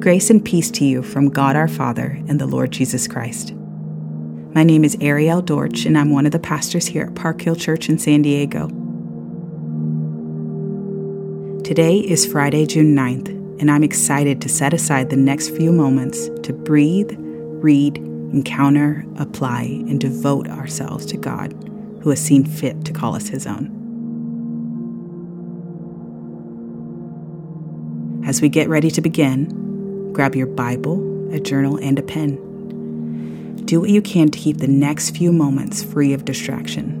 [0.00, 3.52] Grace and peace to you from God our Father and the Lord Jesus Christ.
[4.54, 7.56] My name is Ariel Dorch, and I'm one of the pastors here at Park Hill
[7.56, 8.68] Church in San Diego.
[11.64, 13.28] Today is Friday, June 9th,
[13.60, 19.62] and I'm excited to set aside the next few moments to breathe, read, encounter, apply,
[19.62, 21.52] and devote ourselves to God,
[22.02, 23.74] who has seen fit to call us His own.
[28.24, 29.67] As we get ready to begin,
[30.18, 33.54] Grab your Bible, a journal, and a pen.
[33.66, 36.98] Do what you can to keep the next few moments free of distraction.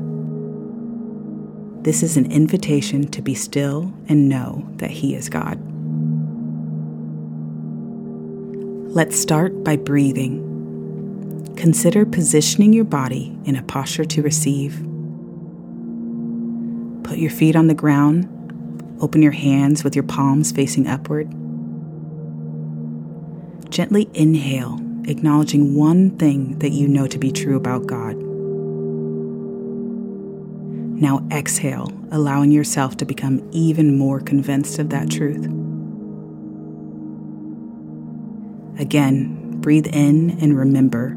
[1.82, 5.58] This is an invitation to be still and know that He is God.
[8.94, 11.54] Let's start by breathing.
[11.56, 14.74] Consider positioning your body in a posture to receive.
[17.02, 18.28] Put your feet on the ground.
[19.00, 21.34] Open your hands with your palms facing upward.
[23.70, 28.16] Gently inhale, acknowledging one thing that you know to be true about God.
[31.00, 35.44] Now exhale, allowing yourself to become even more convinced of that truth.
[38.80, 41.16] Again, breathe in and remember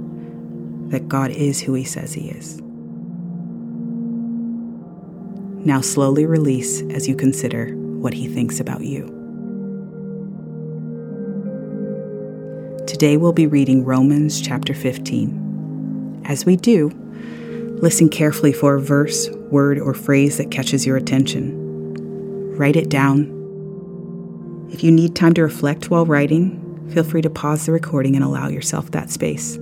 [0.90, 2.60] that God is who He says He is.
[5.66, 9.21] Now slowly release as you consider what He thinks about you.
[13.02, 16.22] Today we'll be reading Romans chapter 15.
[16.26, 16.90] As we do,
[17.82, 22.56] listen carefully for a verse, word, or phrase that catches your attention.
[22.56, 24.70] Write it down.
[24.72, 28.24] If you need time to reflect while writing, feel free to pause the recording and
[28.24, 29.58] allow yourself that space.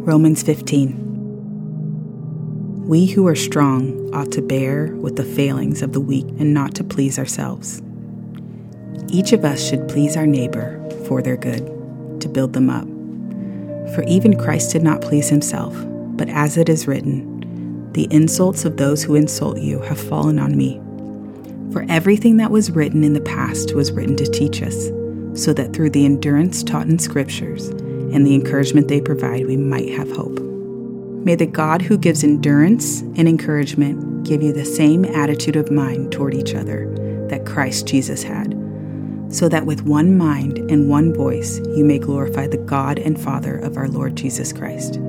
[0.00, 2.86] Romans 15.
[2.86, 6.74] We who are strong ought to bear with the failings of the weak and not
[6.76, 7.82] to please ourselves.
[9.12, 11.66] Each of us should please our neighbor for their good,
[12.22, 12.86] to build them up.
[13.94, 15.76] For even Christ did not please himself,
[16.16, 20.56] but as it is written, the insults of those who insult you have fallen on
[20.56, 20.80] me.
[21.74, 24.86] For everything that was written in the past was written to teach us,
[25.34, 29.90] so that through the endurance taught in scriptures and the encouragement they provide, we might
[29.90, 30.40] have hope.
[30.40, 36.12] May the God who gives endurance and encouragement give you the same attitude of mind
[36.12, 36.86] toward each other
[37.28, 38.51] that Christ Jesus had
[39.32, 43.56] so that with one mind and one voice you may glorify the God and Father
[43.56, 45.00] of our Lord Jesus Christ.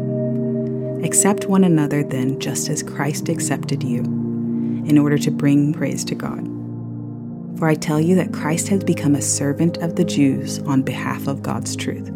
[1.04, 6.16] Accept one another then, just as Christ accepted you, in order to bring praise to
[6.16, 6.48] God.
[7.60, 11.28] For I tell you that Christ has become a servant of the Jews on behalf
[11.28, 12.08] of God's truth,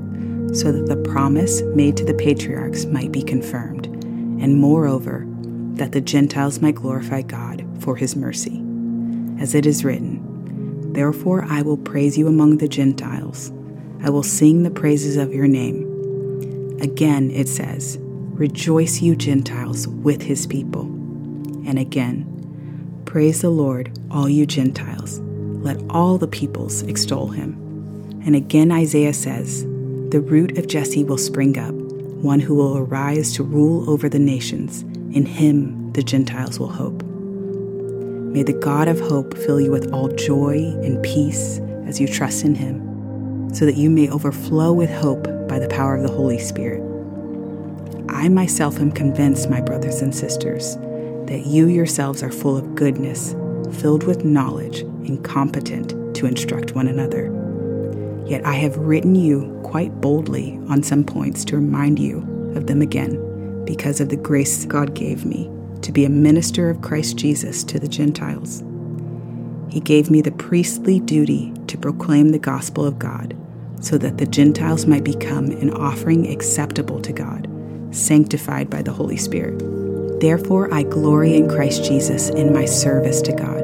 [0.57, 5.25] so that the promise made to the patriarchs might be confirmed, and moreover,
[5.75, 8.63] that the Gentiles might glorify God for his mercy.
[9.39, 10.16] As it is written,
[10.97, 13.51] Therefore, I will praise you among the Gentiles.
[14.01, 16.79] I will sing the praises of your name.
[16.81, 20.85] Again, it says, Rejoice, you Gentiles, with his people.
[21.67, 22.25] And again,
[23.05, 25.19] Praise the Lord, all you Gentiles.
[25.19, 27.53] Let all the peoples extol him.
[28.25, 29.65] And again, Isaiah says,
[30.09, 34.17] The root of Jesse will spring up, one who will arise to rule over the
[34.17, 34.81] nations.
[35.15, 37.06] In him the Gentiles will hope.
[38.27, 42.43] May the God of hope fill you with all joy and peace as you trust
[42.43, 46.37] in Him, so that you may overflow with hope by the power of the Holy
[46.37, 46.83] Spirit.
[48.09, 50.75] I myself am convinced, my brothers and sisters,
[51.25, 53.33] that you yourselves are full of goodness,
[53.79, 57.33] filled with knowledge, and competent to instruct one another.
[58.27, 62.19] Yet I have written you quite boldly on some points to remind you
[62.55, 65.49] of them again, because of the grace God gave me
[65.81, 68.63] to be a minister of Christ Jesus to the Gentiles.
[69.69, 73.35] He gave me the priestly duty to proclaim the gospel of God,
[73.79, 77.47] so that the Gentiles might become an offering acceptable to God,
[77.91, 79.59] sanctified by the Holy Spirit.
[80.19, 83.63] Therefore, I glory in Christ Jesus in my service to God.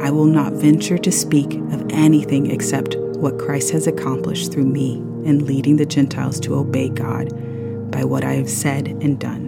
[0.00, 4.94] I will not venture to speak of anything except what Christ has accomplished through me
[5.24, 7.30] in leading the Gentiles to obey God
[7.90, 9.45] by what I have said and done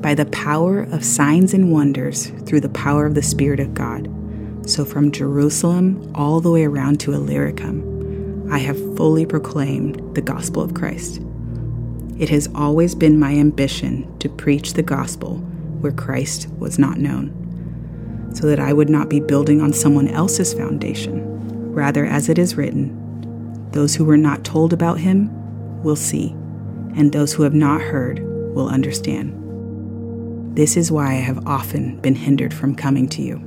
[0.00, 4.08] by the power of signs and wonders through the power of the Spirit of God.
[4.68, 10.62] So from Jerusalem all the way around to Illyricum, I have fully proclaimed the gospel
[10.62, 11.20] of Christ.
[12.18, 15.36] It has always been my ambition to preach the gospel
[15.80, 20.52] where Christ was not known, so that I would not be building on someone else's
[20.52, 21.72] foundation.
[21.72, 22.96] Rather, as it is written,
[23.70, 25.30] those who were not told about him
[25.82, 26.30] will see,
[26.94, 28.20] and those who have not heard
[28.54, 29.39] will understand.
[30.52, 33.38] This is why I have often been hindered from coming to you.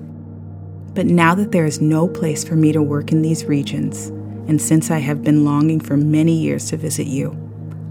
[0.94, 4.08] But now that there is no place for me to work in these regions,
[4.48, 7.38] and since I have been longing for many years to visit you,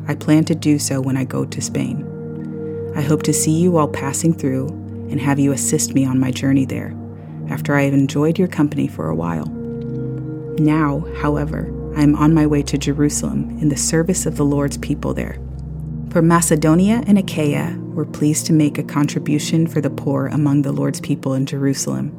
[0.08, 2.92] I plan to do so when I go to Spain.
[2.96, 4.68] I hope to see you while passing through
[5.10, 6.96] and have you assist me on my journey there,
[7.50, 9.46] after I have enjoyed your company for a while.
[10.58, 14.78] Now, however, I am on my way to Jerusalem in the service of the Lord's
[14.78, 15.38] people there.
[16.12, 20.70] For Macedonia and Achaia were pleased to make a contribution for the poor among the
[20.70, 22.12] Lord's people in Jerusalem.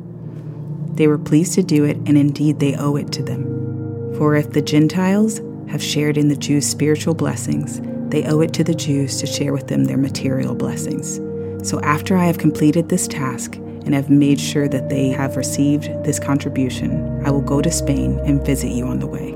[0.95, 4.15] They were pleased to do it, and indeed they owe it to them.
[4.17, 8.63] For if the Gentiles have shared in the Jews' spiritual blessings, they owe it to
[8.63, 11.17] the Jews to share with them their material blessings.
[11.61, 15.83] So after I have completed this task and have made sure that they have received
[16.03, 19.35] this contribution, I will go to Spain and visit you on the way.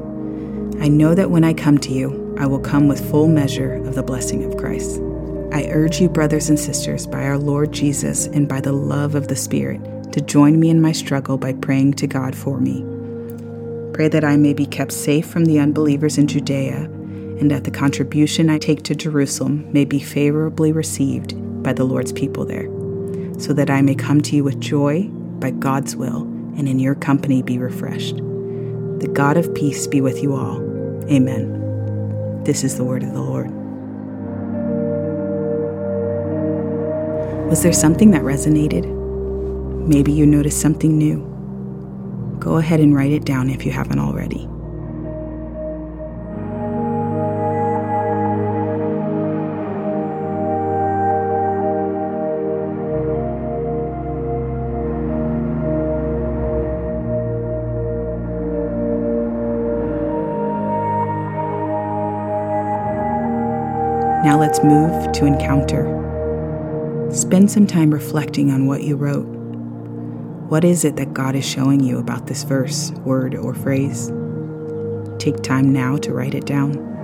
[0.84, 3.96] I know that when I come to you, I will come with full measure of
[3.96, 5.00] the blessing of Christ.
[5.52, 9.28] I urge you, brothers and sisters, by our Lord Jesus and by the love of
[9.28, 9.82] the Spirit,
[10.12, 12.86] to join me in my struggle by praying to God for me
[13.98, 17.72] Pray that I may be kept safe from the unbelievers in Judea, and that the
[17.72, 22.68] contribution I take to Jerusalem may be favorably received by the Lord's people there,
[23.40, 25.08] so that I may come to you with joy
[25.40, 26.22] by God's will,
[26.58, 28.18] and in your company be refreshed.
[28.18, 30.58] The God of peace be with you all.
[31.10, 31.57] Amen.
[32.48, 33.52] This is the word of the Lord.
[37.50, 38.86] Was there something that resonated?
[39.86, 41.18] Maybe you noticed something new.
[42.40, 44.48] Go ahead and write it down if you haven't already.
[64.24, 65.86] Now let's move to encounter.
[67.12, 69.28] Spend some time reflecting on what you wrote.
[70.50, 74.12] What is it that God is showing you about this verse, word, or phrase?
[75.20, 76.97] Take time now to write it down.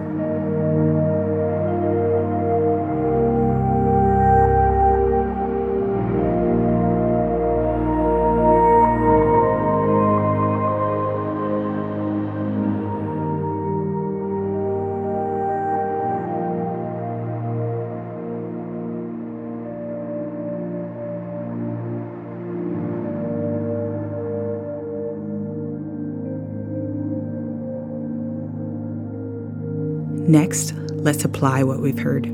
[30.28, 32.28] Next, let's apply what we've heard.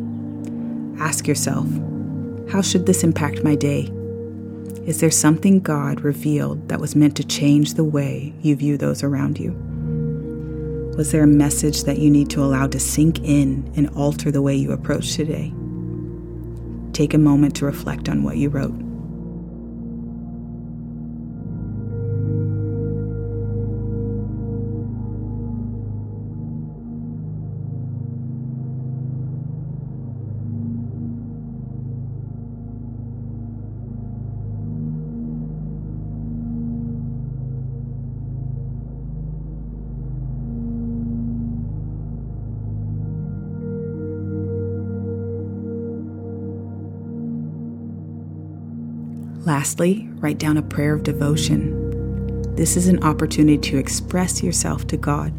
[0.99, 1.67] Ask yourself
[2.51, 3.91] how should this impact my day?
[4.85, 9.03] Is there something God revealed that was meant to change the way you view those
[9.03, 9.53] around you?
[10.97, 14.41] Was there a message that you need to allow to sink in and alter the
[14.41, 15.53] way you approach today?
[16.93, 18.88] Take a moment to reflect on what you wrote.
[49.49, 52.55] Lastly, write down a prayer of devotion.
[52.55, 55.33] This is an opportunity to express yourself to God.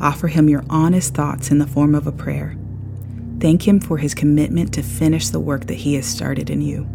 [0.00, 2.58] Offer Him your honest thoughts in the form of a prayer.
[3.38, 6.88] Thank Him for His commitment to finish the work that He has started in you.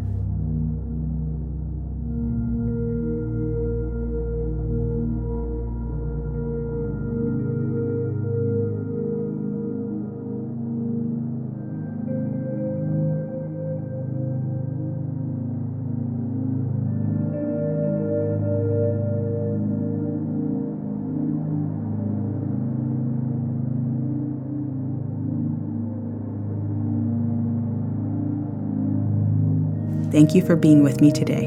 [30.11, 31.45] Thank you for being with me today.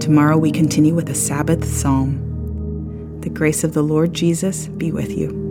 [0.00, 3.20] Tomorrow we continue with a Sabbath psalm.
[3.20, 5.41] The grace of the Lord Jesus be with you.